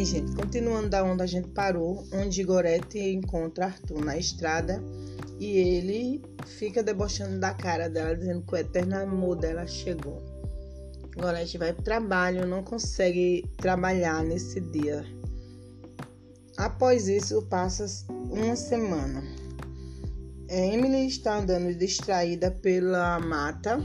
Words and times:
Bem, 0.00 0.06
gente, 0.06 0.34
continuando 0.34 0.88
da 0.88 1.04
onde 1.04 1.22
a 1.22 1.26
gente 1.26 1.48
parou, 1.48 2.06
onde 2.14 2.42
Gorete 2.42 2.98
encontra 2.98 3.66
Arthur 3.66 4.02
na 4.02 4.16
estrada 4.16 4.82
e 5.38 5.58
ele 5.58 6.22
fica 6.46 6.82
debochando 6.82 7.38
da 7.38 7.52
cara 7.52 7.86
dela, 7.86 8.16
dizendo 8.16 8.40
que 8.40 8.54
o 8.54 8.56
eterno 8.56 8.96
amor 8.96 9.36
dela 9.36 9.66
chegou. 9.66 10.22
Gorete 11.14 11.58
vai 11.58 11.74
pro 11.74 11.82
trabalho, 11.82 12.46
não 12.46 12.62
consegue 12.62 13.44
trabalhar 13.58 14.24
nesse 14.24 14.58
dia. 14.58 15.04
Após 16.56 17.06
isso, 17.06 17.42
passa 17.42 17.84
uma 18.08 18.56
semana. 18.56 19.22
Emily 20.48 21.08
está 21.08 21.36
andando 21.36 21.74
distraída 21.74 22.50
pela 22.50 23.20
mata 23.20 23.78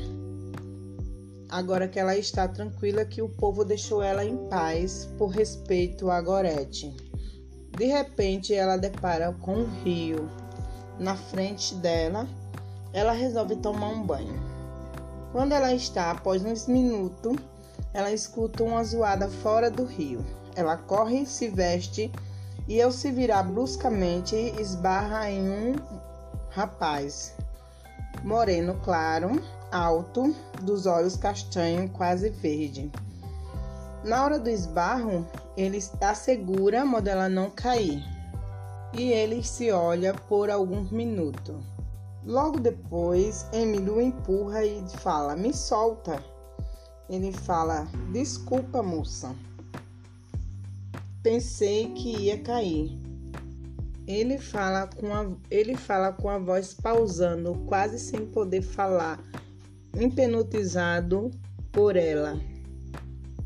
agora 1.50 1.88
que 1.88 2.00
ela 2.00 2.16
está 2.16 2.48
tranquila 2.48 3.06
que 3.06 3.22
o 3.22 3.30
povo 3.30 3.64
deixou 3.64 4.02
ela 4.02 4.24
em 4.24 4.38
paz 4.50 5.10
por 5.18 5.28
respeito 5.28 6.10
a 6.10 6.22
Gorete. 6.22 6.96
De 7.78 7.86
repente, 7.86 8.54
ela 8.54 8.78
depara 8.78 9.34
com 9.34 9.56
um 9.56 9.84
rio 9.84 10.30
na 10.98 11.16
frente 11.16 11.76
dela. 11.76 12.28
Ela 12.94 13.12
resolve 13.12 13.58
tomar 13.58 13.90
um 13.90 14.02
banho. 14.02 14.42
Quando 15.32 15.52
ela 15.52 15.74
está, 15.74 16.12
após 16.12 16.44
uns 16.46 16.68
minutos, 16.68 17.36
ela 17.94 18.12
escuta 18.12 18.64
uma 18.64 18.84
zoada 18.84 19.28
fora 19.28 19.70
do 19.70 19.84
rio. 19.84 20.26
Ela 20.56 20.78
corre, 20.78 21.26
se 21.26 21.50
veste 21.50 22.10
e, 22.68 22.82
ao 22.82 22.92
se 22.92 23.12
virar 23.12 23.44
bruscamente, 23.44 24.36
esbarra 24.58 25.30
em 25.30 25.42
um 25.42 25.76
rapaz 26.50 27.36
moreno 28.24 28.80
claro 28.82 29.42
alto, 29.76 30.34
dos 30.62 30.86
olhos 30.86 31.18
castanho, 31.18 31.90
quase 31.90 32.30
verde. 32.30 32.90
Na 34.04 34.24
hora 34.24 34.40
do 34.40 34.50
esbarro, 34.50 35.28
ele 35.58 35.84
assegura 36.00 36.86
modela 36.86 37.28
não 37.28 37.50
cair 37.50 38.02
e 38.94 39.12
ele 39.12 39.44
se 39.44 39.72
olha 39.72 40.14
por 40.14 40.50
alguns 40.50 40.92
minutos. 40.92 41.56
Logo 42.24 42.60
depois, 42.60 43.46
Emílio 43.52 44.00
empurra 44.00 44.64
e 44.64 44.82
fala: 45.00 45.36
Me 45.36 45.54
solta. 45.54 46.24
Ele 47.10 47.32
fala: 47.32 47.88
Desculpa, 48.12 48.82
moça. 48.82 49.36
Pensei 51.22 51.92
que 51.94 52.18
ia 52.18 52.40
cair. 52.42 53.00
Ele 54.08 54.38
fala 54.38 54.88
com 54.88 55.14
a, 55.14 55.28
ele 55.50 55.76
fala 55.76 56.12
com 56.14 56.30
a 56.30 56.38
voz 56.38 56.74
pausando, 56.74 57.56
quase 57.68 57.98
sem 57.98 58.26
poder 58.28 58.62
falar 58.62 59.20
hipnotizado 60.00 61.32
por 61.72 61.96
ela. 61.96 62.40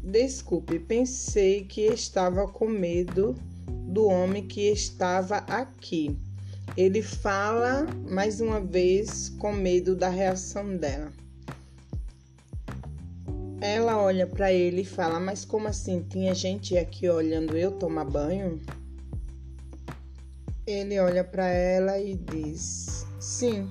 Desculpe, 0.04 0.80
pensei 0.80 1.64
que 1.66 1.82
estava 1.82 2.48
com 2.48 2.68
medo 2.68 3.36
do 3.68 4.06
homem 4.06 4.48
que 4.48 4.62
estava 4.70 5.38
aqui. 5.38 6.18
Ele 6.78 7.02
fala 7.02 7.86
mais 8.10 8.40
uma 8.40 8.60
vez 8.60 9.30
com 9.30 9.52
medo 9.52 9.96
da 9.96 10.10
reação 10.10 10.78
dela. 10.78 11.12
Ela 13.62 14.02
olha 14.02 14.26
para 14.26 14.54
ele 14.54 14.82
e 14.82 14.86
fala: 14.86 15.20
Mas 15.20 15.44
como 15.44 15.68
assim? 15.68 16.02
Tinha 16.10 16.34
gente 16.34 16.78
aqui 16.78 17.10
olhando 17.10 17.58
eu 17.58 17.72
tomar 17.72 18.06
banho? 18.06 18.62
Ele 20.66 21.00
olha 21.00 21.24
para 21.24 21.48
ela 21.48 22.00
e 22.00 22.16
diz: 22.16 23.06
Sim, 23.20 23.70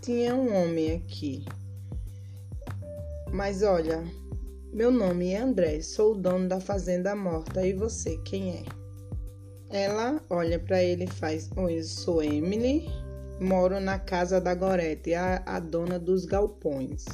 tinha 0.00 0.34
um 0.34 0.54
homem 0.54 0.92
aqui. 0.92 1.44
Mas 3.32 3.62
olha, 3.62 4.02
meu 4.72 4.90
nome 4.90 5.32
é 5.32 5.38
André, 5.38 5.82
sou 5.82 6.12
o 6.12 6.18
dono 6.18 6.48
da 6.48 6.60
fazenda 6.60 7.14
morta 7.14 7.66
e 7.66 7.72
você 7.72 8.16
quem 8.24 8.56
é? 8.56 8.64
Ela 9.70 10.20
olha 10.30 10.58
para 10.58 10.82
ele 10.82 11.04
e 11.04 11.12
faz: 11.12 11.50
Oi, 11.56 11.82
sou 11.82 12.22
Emily, 12.22 12.88
moro 13.38 13.78
na 13.80 13.98
casa 13.98 14.40
da 14.40 14.54
Gorete, 14.54 15.14
a, 15.14 15.42
a 15.44 15.60
dona 15.60 15.98
dos 15.98 16.24
galpões 16.24 17.04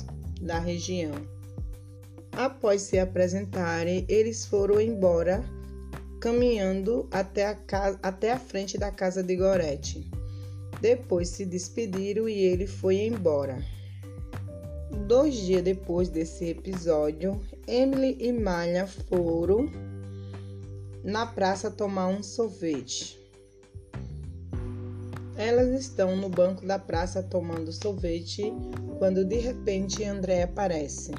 da 0.40 0.60
região. 0.60 1.12
Após 2.30 2.82
se 2.82 2.98
apresentarem, 2.98 4.04
eles 4.08 4.46
foram 4.46 4.80
embora, 4.80 5.44
caminhando 6.20 7.08
até 7.10 7.46
a, 7.46 7.54
casa, 7.54 7.98
até 8.02 8.32
a 8.32 8.38
frente 8.38 8.78
da 8.78 8.90
casa 8.90 9.22
de 9.22 9.34
Gorete. 9.36 10.08
Depois 10.80 11.28
se 11.28 11.44
despediram 11.44 12.28
e 12.28 12.38
ele 12.38 12.66
foi 12.66 13.06
embora. 13.06 13.64
Dois 14.94 15.34
dias 15.34 15.62
depois 15.62 16.08
desse 16.08 16.46
episódio, 16.46 17.38
Emily 17.68 18.16
e 18.20 18.32
Malha 18.32 18.86
foram 18.86 19.70
na 21.02 21.26
praça 21.26 21.70
tomar 21.70 22.08
um 22.08 22.22
sorvete. 22.22 23.20
Elas 25.36 25.68
estão 25.78 26.16
no 26.16 26.28
banco 26.30 26.64
da 26.64 26.78
praça 26.78 27.22
tomando 27.22 27.70
sorvete 27.72 28.52
quando 28.98 29.24
de 29.24 29.36
repente 29.36 30.02
André 30.02 30.44
aparece. 30.44 31.12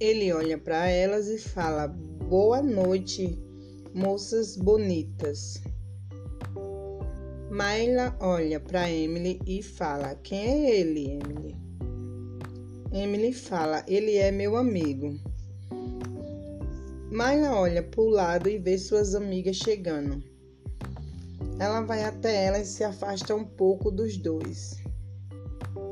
Ele 0.00 0.32
olha 0.32 0.56
para 0.56 0.88
elas 0.88 1.28
e 1.28 1.38
fala: 1.38 1.88
Boa 1.88 2.62
noite, 2.62 3.38
moças 3.92 4.56
bonitas. 4.56 5.60
Mayla 7.50 8.16
olha 8.20 8.58
para 8.58 8.90
Emily 8.90 9.38
e 9.46 9.62
fala: 9.62 10.14
Quem 10.22 10.38
é 10.38 10.80
ele, 10.80 11.10
Emily? 11.10 11.71
Emily 12.92 13.32
fala: 13.32 13.82
Ele 13.88 14.16
é 14.16 14.30
meu 14.30 14.54
amigo. 14.54 15.18
Mayla 17.10 17.56
olha 17.56 17.82
para 17.82 18.00
o 18.00 18.10
lado 18.10 18.50
e 18.50 18.58
vê 18.58 18.76
suas 18.76 19.14
amigas 19.14 19.56
chegando. 19.56 20.22
Ela 21.58 21.80
vai 21.80 22.04
até 22.04 22.44
ela 22.44 22.58
e 22.58 22.66
se 22.66 22.84
afasta 22.84 23.34
um 23.34 23.44
pouco 23.44 23.90
dos 23.90 24.18
dois. 24.18 24.76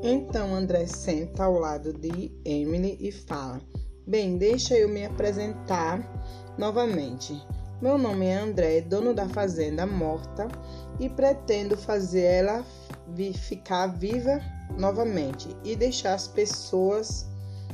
Então 0.03 0.53
André 0.53 0.85
senta 0.85 1.43
ao 1.43 1.57
lado 1.57 1.91
de 1.91 2.31
Emily 2.45 2.97
e 2.99 3.11
fala: 3.11 3.59
Bem, 4.05 4.37
deixa 4.37 4.77
eu 4.77 4.87
me 4.87 5.03
apresentar 5.03 5.99
novamente. 6.57 7.33
Meu 7.81 7.97
nome 7.97 8.27
é 8.27 8.35
André, 8.35 8.79
dono 8.81 9.11
da 9.11 9.27
fazenda 9.27 9.87
morta 9.87 10.47
e 10.99 11.09
pretendo 11.09 11.75
fazer 11.75 12.21
ela 12.21 12.63
ficar 13.33 13.87
viva 13.87 14.39
novamente 14.77 15.57
e 15.63 15.75
deixar 15.75 16.13
as 16.13 16.27
pessoas 16.27 17.25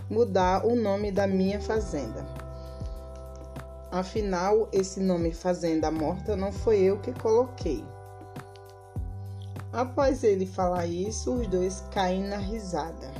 mudar 0.09 0.65
o 0.65 0.77
nome 0.77 1.11
da 1.11 1.27
minha 1.27 1.59
fazenda. 1.59 2.25
Afinal, 3.91 4.69
esse 4.71 5.01
nome 5.01 5.33
Fazenda 5.33 5.91
Morta 5.91 6.37
não 6.37 6.53
foi 6.53 6.79
eu 6.79 6.99
que 6.99 7.11
coloquei. 7.11 7.83
Após 9.73 10.23
ele 10.23 10.45
falar 10.45 10.85
isso, 10.85 11.33
os 11.33 11.47
dois 11.47 11.83
caem 11.91 12.23
na 12.23 12.37
risada. 12.37 13.11